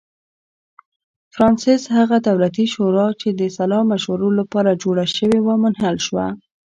[1.33, 6.27] فرانسس هغه دولتي شورا چې د سلا مشورو لپاره جوړه شوې وه منحل کړه.